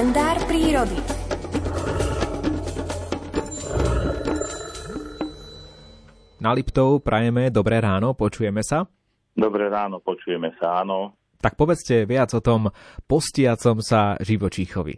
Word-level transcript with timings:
kalendár 0.00 0.40
prírody. 0.48 0.96
Na 6.40 6.56
Liptov 6.56 7.04
prajeme 7.04 7.52
dobré 7.52 7.84
ráno, 7.84 8.16
počujeme 8.16 8.64
sa? 8.64 8.88
Dobré 9.36 9.68
ráno, 9.68 10.00
počujeme 10.00 10.56
sa, 10.56 10.80
áno. 10.80 11.20
Tak 11.36 11.52
povedzte 11.52 12.08
viac 12.08 12.32
o 12.32 12.40
tom 12.40 12.72
postiacom 13.04 13.84
sa 13.84 14.16
živočíchovi. 14.24 14.96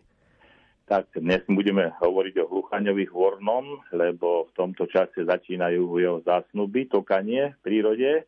Tak 0.86 1.18
dnes 1.18 1.42
budeme 1.50 1.90
hovoriť 1.98 2.34
o 2.38 2.46
hluchaňových 2.54 3.10
vornom, 3.10 3.82
lebo 3.90 4.46
v 4.46 4.50
tomto 4.54 4.86
čase 4.86 5.26
začínajú 5.26 5.98
jeho 5.98 6.22
zásnuby, 6.22 6.86
tokanie 6.86 7.58
v 7.58 7.62
prírode 7.66 8.22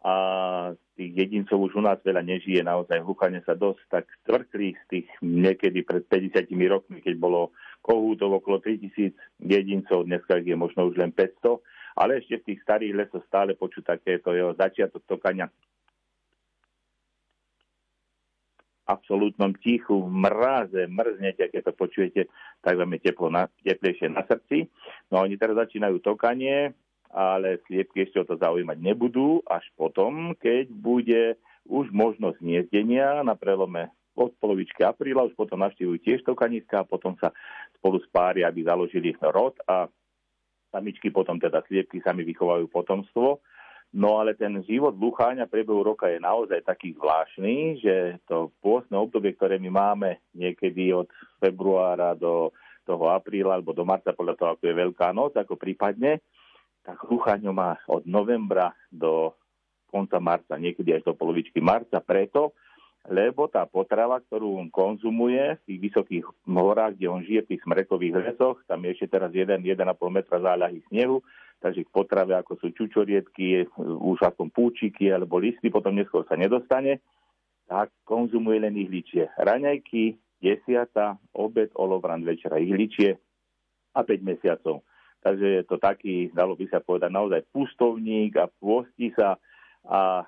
a 0.00 0.14
tých 0.96 1.12
jedincov 1.12 1.60
už 1.60 1.76
u 1.76 1.82
nás 1.84 2.00
veľa 2.00 2.24
nežije, 2.24 2.64
naozaj 2.64 3.04
hluchanie 3.04 3.44
sa 3.44 3.52
dosť 3.52 3.80
tak 3.92 4.04
stvrkli 4.24 4.72
z 4.72 4.84
tých 4.88 5.06
niekedy 5.20 5.84
pred 5.84 6.08
50 6.08 6.48
rokmi, 6.72 7.04
keď 7.04 7.20
bolo 7.20 7.52
kohútov 7.84 8.40
okolo 8.40 8.64
3000 8.64 9.12
jedincov, 9.44 10.08
dneska 10.08 10.40
je 10.40 10.56
možno 10.56 10.88
už 10.88 10.96
len 10.96 11.12
500 11.12 11.60
ale 12.00 12.22
ešte 12.22 12.38
v 12.40 12.46
tých 12.52 12.60
starých 12.62 12.96
lesoch 12.96 13.24
stále 13.26 13.52
počuť 13.58 13.98
takéto 13.98 14.32
jeho 14.32 14.54
začiatok 14.54 15.02
tokania. 15.04 15.50
Absolútnom 18.88 19.54
tichu, 19.62 20.02
v 20.02 20.10
mraze, 20.10 20.82
mrznete, 20.90 21.46
keď 21.52 21.70
to 21.70 21.72
počujete, 21.78 22.20
tak 22.58 22.74
vám 22.74 22.90
je 22.98 23.00
teplo 23.06 23.30
na, 23.30 23.46
teplejšie 23.62 24.10
na 24.10 24.26
srdci. 24.26 24.66
No 25.14 25.22
oni 25.22 25.38
teraz 25.38 25.54
začínajú 25.62 26.02
tokanie, 26.02 26.74
ale 27.10 27.58
sliepky 27.66 28.06
ešte 28.06 28.22
o 28.22 28.28
to 28.28 28.38
zaujímať 28.38 28.78
nebudú, 28.78 29.42
až 29.50 29.66
potom, 29.74 30.34
keď 30.38 30.70
bude 30.70 31.22
už 31.66 31.90
možnosť 31.90 32.38
niezdenia 32.42 33.22
na 33.26 33.34
prelome 33.34 33.90
od 34.14 34.34
polovičky 34.38 34.82
apríla, 34.82 35.26
už 35.26 35.34
potom 35.38 35.62
navštívujú 35.62 35.98
tiež 36.02 36.20
tokaniska 36.26 36.82
a 36.82 36.88
potom 36.88 37.14
sa 37.18 37.30
spolu 37.78 38.02
spária, 38.06 38.46
aby 38.46 38.66
založili 38.66 39.14
rod 39.22 39.54
a 39.66 39.86
samičky 40.70 41.10
potom 41.10 41.38
teda 41.38 41.62
sliepky 41.66 42.02
sami 42.02 42.22
vychovajú 42.26 42.70
potomstvo. 42.70 43.42
No 43.90 44.22
ale 44.22 44.38
ten 44.38 44.62
život 44.62 44.94
lucháňa 44.94 45.50
priebehu 45.50 45.82
roka 45.82 46.06
je 46.06 46.22
naozaj 46.22 46.62
taký 46.62 46.94
zvláštny, 46.94 47.82
že 47.82 48.22
to 48.30 48.54
pôstne 48.62 48.94
obdobie, 48.94 49.34
ktoré 49.34 49.58
my 49.58 49.66
máme 49.66 50.22
niekedy 50.30 50.94
od 50.94 51.10
februára 51.42 52.14
do 52.14 52.54
toho 52.86 53.10
apríla 53.10 53.58
alebo 53.58 53.74
do 53.74 53.82
marca, 53.82 54.14
podľa 54.14 54.34
toho, 54.38 54.48
ako 54.54 54.62
je 54.62 54.78
Veľká 54.78 55.10
noc, 55.10 55.34
ako 55.34 55.58
prípadne, 55.58 56.22
tak 56.90 57.06
lucháňo 57.06 57.54
má 57.54 57.78
od 57.86 58.02
novembra 58.02 58.74
do 58.90 59.30
konca 59.86 60.18
marca, 60.18 60.58
niekedy 60.58 60.98
až 60.98 61.06
do 61.06 61.14
polovičky 61.14 61.62
marca, 61.62 62.02
preto, 62.02 62.50
lebo 63.06 63.46
tá 63.46 63.62
potrava, 63.64 64.18
ktorú 64.18 64.58
on 64.58 64.68
konzumuje 64.68 65.54
v 65.54 65.62
tých 65.70 65.78
vysokých 65.86 66.24
horách, 66.50 66.98
kde 66.98 67.06
on 67.06 67.22
žije, 67.22 67.46
v 67.46 67.50
tých 67.54 67.62
smrekových 67.62 68.14
lesoch, 68.18 68.58
tam 68.66 68.82
je 68.82 68.90
ešte 68.98 69.06
teraz 69.06 69.30
1-1,5 69.30 69.70
metra 70.10 70.42
záľahy 70.42 70.82
snehu, 70.90 71.22
takže 71.62 71.86
k 71.86 71.94
potrave, 71.94 72.34
ako 72.34 72.58
sú 72.58 72.66
čučoriedky, 72.74 73.70
už 73.78 74.18
aspoň 74.26 74.50
púčiky 74.50 75.14
alebo 75.14 75.38
listy, 75.38 75.70
potom 75.70 75.94
neskôr 75.94 76.26
sa 76.26 76.34
nedostane, 76.34 76.98
tak 77.70 77.94
konzumuje 78.02 78.66
len 78.66 78.74
ihličie. 78.74 79.30
Raňajky, 79.38 80.18
desiata, 80.42 81.14
obed, 81.38 81.70
olovran, 81.78 82.26
večera, 82.26 82.58
ihličie 82.58 83.14
a 83.94 84.02
5 84.02 84.26
mesiacov. 84.26 84.82
Takže 85.20 85.46
je 85.60 85.62
to 85.68 85.76
taký, 85.76 86.32
dalo 86.32 86.56
by 86.56 86.64
sa 86.72 86.80
povedať, 86.80 87.12
naozaj 87.12 87.40
pustovník 87.52 88.40
a 88.40 88.48
pôsti 88.48 89.12
sa 89.12 89.36
a 89.84 90.24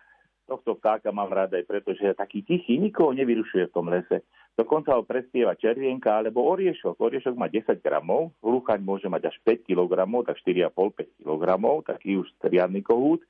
tohto 0.49 0.77
vtáka 0.77 1.09
mám 1.15 1.33
rád 1.33 1.57
aj 1.57 1.65
preto, 1.65 1.97
že 1.97 2.13
je 2.13 2.15
taký 2.17 2.45
tichý, 2.45 2.77
nikoho 2.77 3.17
nevyrušuje 3.17 3.69
v 3.69 3.75
tom 3.75 3.89
lese. 3.89 4.21
Dokonca 4.53 4.93
ho 4.93 5.01
prespieva 5.01 5.57
červienka 5.57 6.13
alebo 6.13 6.45
oriešok. 6.45 7.01
Oriešok 7.01 7.35
má 7.41 7.49
10 7.49 7.81
gramov, 7.81 8.37
hluchaň 8.45 8.85
môže 8.85 9.09
mať 9.09 9.33
až 9.33 9.37
5 9.49 9.65
kg, 9.65 9.93
tak 10.29 10.37
4,5-5 10.45 11.25
kg, 11.25 11.45
taký 11.89 12.21
už 12.21 12.29
riadny 12.45 12.85
kohút. 12.85 13.25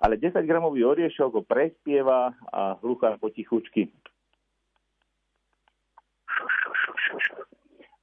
Ale 0.00 0.20
10 0.20 0.36
gramový 0.44 0.84
oriešok 0.84 1.30
ho 1.32 1.42
prespieva 1.44 2.36
a 2.52 2.76
hluchaň 2.84 3.16
potichučky. 3.16 3.88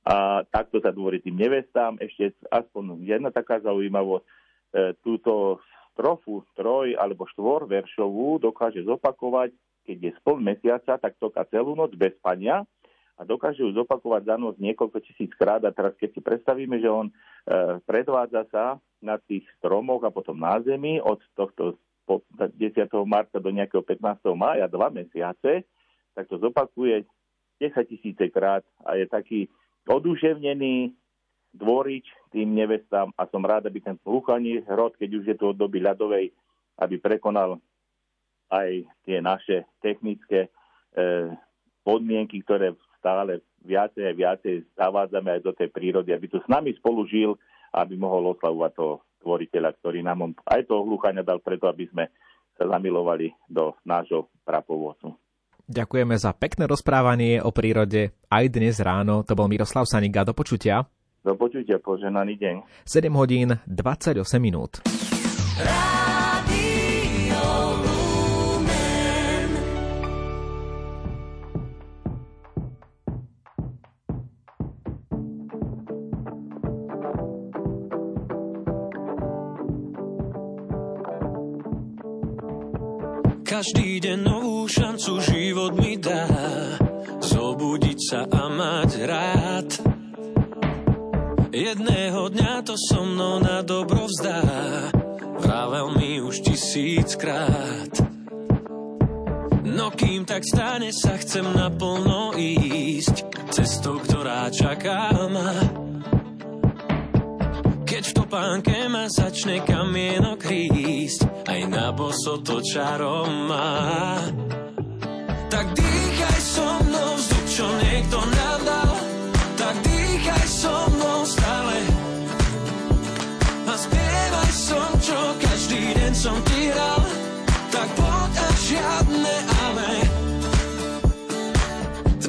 A 0.08 0.48
takto 0.48 0.80
sa 0.80 0.96
dôverí 0.96 1.20
tým 1.20 1.36
nevestám. 1.36 2.00
Ešte 2.00 2.32
aspoň 2.48 3.04
jedna 3.04 3.28
taká 3.28 3.60
zaujímavosť. 3.60 4.24
E, 4.24 4.30
túto 5.04 5.60
strofu 5.92 6.48
troj 6.56 6.96
alebo 6.96 7.28
štvor 7.28 7.68
veršovú 7.68 8.40
dokáže 8.40 8.88
zopakovať, 8.88 9.52
keď 9.84 9.98
je 10.00 10.12
spol 10.24 10.40
mesiaca, 10.40 10.96
tak 10.96 11.20
toka 11.20 11.44
celú 11.52 11.76
noc 11.76 11.92
bez 12.00 12.16
spania 12.20 12.64
a 13.18 13.22
dokáže 13.26 13.66
ju 13.66 13.74
zopakovať 13.74 14.30
za 14.30 14.36
noc 14.40 14.56
niekoľko 14.62 15.02
tisíc 15.04 15.34
krát. 15.36 15.60
A 15.68 15.76
teraz 15.76 15.98
keď 16.00 16.16
si 16.16 16.22
predstavíme, 16.24 16.80
že 16.80 16.88
on 16.88 17.10
e, 17.10 17.14
predvádza 17.84 18.48
sa 18.48 18.66
na 19.04 19.20
tých 19.20 19.44
stromoch 19.60 20.06
a 20.08 20.14
potom 20.14 20.40
na 20.40 20.56
zemi 20.64 21.04
od 21.04 21.20
tohto 21.36 21.76
10. 22.08 22.88
marca 23.04 23.44
do 23.44 23.52
nejakého 23.52 23.84
15. 23.84 24.24
mája, 24.32 24.72
dva 24.72 24.88
mesiace, 24.88 25.68
tak 26.16 26.32
to 26.32 26.40
zopakuje 26.40 27.04
10 27.60 27.74
tisíce 27.92 28.32
krát 28.32 28.64
a 28.86 28.96
je 28.96 29.06
taký 29.10 29.52
oduševnený, 29.88 30.94
dvoriť 31.58 32.06
tým 32.36 32.54
nevestám 32.54 33.10
a 33.18 33.24
som 33.32 33.42
rád, 33.42 33.72
aby 33.72 33.82
ten 33.82 33.98
hluchaný 34.04 34.62
hrod, 34.68 34.94
keď 35.00 35.10
už 35.18 35.26
je 35.32 35.36
to 35.40 35.56
od 35.56 35.58
doby 35.58 35.82
ľadovej, 35.82 36.30
aby 36.78 36.96
prekonal 37.02 37.58
aj 38.52 38.86
tie 39.08 39.18
naše 39.24 39.66
technické 39.82 40.48
e, 40.48 40.50
podmienky, 41.82 42.46
ktoré 42.46 42.78
stále 43.02 43.42
viacej 43.66 44.04
a 44.06 44.14
viacej 44.14 44.56
zavádzame 44.78 45.40
aj 45.40 45.42
do 45.42 45.52
tej 45.56 45.74
prírody, 45.74 46.14
aby 46.14 46.30
tu 46.30 46.38
s 46.38 46.48
nami 46.48 46.76
spolu 46.78 47.08
žil 47.10 47.34
aby 47.74 48.00
mohol 48.00 48.34
oslavovať 48.38 48.72
toho 48.74 48.94
tvoriteľa, 49.22 49.70
ktorý 49.82 50.00
nám 50.06 50.34
aj 50.48 50.62
toho 50.70 50.88
hluchania 50.88 51.26
dal 51.26 51.44
preto, 51.44 51.68
aby 51.68 51.90
sme 51.90 52.10
sa 52.56 52.66
zamilovali 52.66 53.34
do 53.50 53.76
nášho 53.84 54.32
prapovocu. 54.42 55.14
Ďakujeme 55.68 56.16
za 56.16 56.32
pekné 56.32 56.64
rozprávanie 56.64 57.44
o 57.44 57.52
prírode 57.52 58.16
aj 58.32 58.46
dnes 58.56 58.80
ráno. 58.80 59.28
To 59.28 59.36
bol 59.36 59.52
Miroslav 59.52 59.84
Saniga. 59.84 60.24
Do 60.24 60.32
počutia. 60.32 60.88
Do 61.28 61.36
počutia, 61.36 61.76
poženaný 61.84 62.40
deň. 62.40 62.56
7 62.88 63.12
hodín 63.12 63.60
28 63.68 64.24
minút. 64.40 64.80
Každý 83.58 83.98
deň 84.00 84.20
novú 84.22 84.70
šancu 84.70 85.18
sa 88.08 88.24
a 88.24 88.48
mať 88.48 88.92
rád. 89.04 89.70
Jedného 91.52 92.32
dňa 92.32 92.64
to 92.64 92.80
so 92.80 93.04
mnou 93.04 93.44
na 93.44 93.60
dobro 93.68 94.08
vzdá. 94.08 94.40
Vravel 95.44 95.92
mi 96.00 96.24
už 96.24 96.40
tisíckrát. 96.40 97.92
No 99.68 99.92
kým 99.92 100.24
tak 100.24 100.48
stane 100.48 100.96
sa 100.96 101.20
chcem 101.20 101.44
naplno 101.52 102.32
ísť 102.40 103.28
Cestou, 103.52 104.00
ktorá 104.00 104.48
čaká 104.56 105.12
ma. 105.28 105.52
Keď 107.84 108.04
v 108.08 108.14
topánke 108.24 108.88
ma 108.88 109.12
začne 109.12 109.64
kamienok 109.64 110.48
rísť 110.48 111.48
Aj 111.48 111.62
na 111.68 111.92
boso 111.92 112.40
to 112.40 112.64
čarom 112.64 113.52
má 113.52 114.20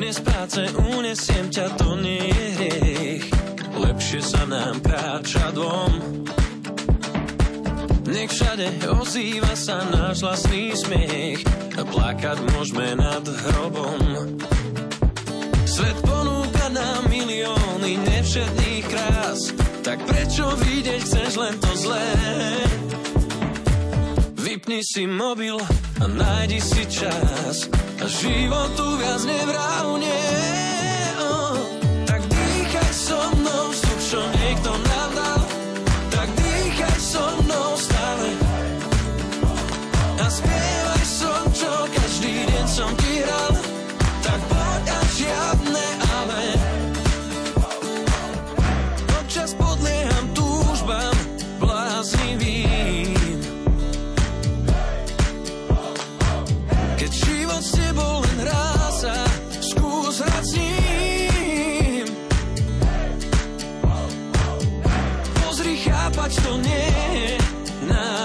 Dnes 0.09 0.25
práce 0.25 0.65
unesiem 0.89 1.53
ťa, 1.53 1.77
to 1.77 1.93
nie 2.01 2.33
je 2.33 2.49
hriech 2.57 3.25
Lepšie 3.77 4.25
sa 4.25 4.41
nám 4.49 4.81
kráča 4.81 5.53
dvom 5.53 6.25
nech 8.09 8.33
všade 8.33 8.89
ozýva 8.89 9.53
sa 9.53 9.85
náš 9.93 10.25
vlastný 10.25 10.73
smiech 10.73 11.45
a 11.77 11.85
plakať 11.85 12.41
môžeme 12.57 12.97
nad 12.97 13.21
hrobom. 13.21 14.01
Svet 15.69 16.01
ponúka 16.01 16.73
nám 16.73 17.05
milióny 17.13 18.01
nevšetných 18.01 18.85
krás, 18.89 19.53
tak 19.85 20.01
prečo 20.09 20.57
vidieť 20.57 21.05
chceš 21.05 21.37
len 21.37 21.53
to 21.61 21.69
zlé? 21.77 22.68
Zapni 24.69 24.85
si 24.85 25.09
mobil 25.09 25.57
a 25.97 26.05
nájdi 26.05 26.61
si 26.61 26.85
čas 26.93 27.73
a 27.73 28.05
životu 28.05 29.01
viac 29.01 29.25
nevrávne. 29.25 30.21
Oh. 31.25 31.57
Tak 32.05 32.21
dýchaj 32.29 32.93
so 32.93 33.17
mnou 33.17 33.73
vzduch, 33.73 34.01
čo 34.13 34.21
niekto 34.29 34.69
nájde. 34.69 34.98
chápať 66.09 66.41
to 66.41 66.57
nie. 66.65 67.37
Na 67.85 68.18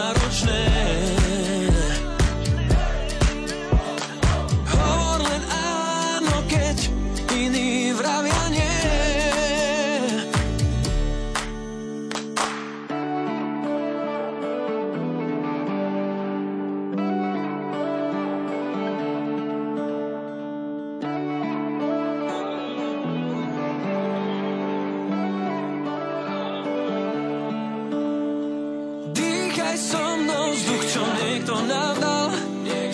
dýchaj 29.73 29.89
so 29.89 30.05
mnou 30.21 30.53
vzduch, 30.53 30.85
čo 30.85 31.01
niekto 31.17 31.53
nám 31.65 31.97
dal. 31.97 32.29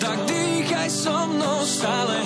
Tak 0.00 0.18
dýchaj 0.24 0.88
so 0.88 1.16
mnou 1.28 1.60
stále. 1.68 2.18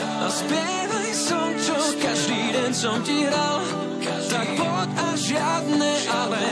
A 0.00 0.26
spievaj 0.32 1.10
som, 1.12 1.48
čo 1.60 1.76
každý 2.00 2.40
deň 2.56 2.70
som 2.72 2.96
ti 3.04 3.28
hral. 3.28 3.60
Tak 4.32 4.48
poď 4.56 4.88
a 4.96 5.08
žiadne 5.12 5.92
ale. 6.08 6.44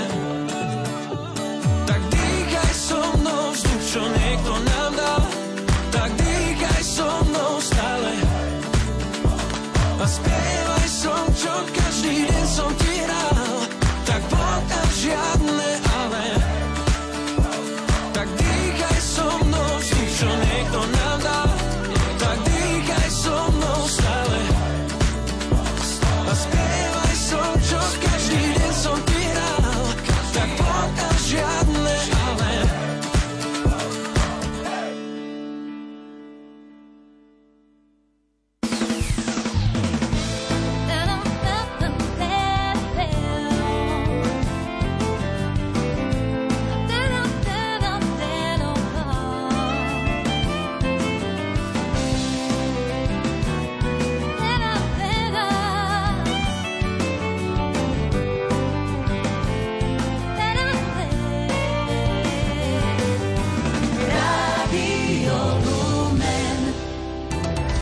Tak 1.89 2.01
dýchaj 2.13 2.73
so 2.77 3.01
mnou 3.25 3.45
vzduch, 3.57 3.85
čo 3.89 4.03
niekto 4.05 4.53
nám 4.69 4.93
dal. 5.01 5.23
Tak 5.97 6.11
dýchaj 6.13 6.83
so 6.85 7.09
mnou 7.25 7.53
stále. 7.57 8.13
A 9.97 10.05
spievaj 10.05 10.64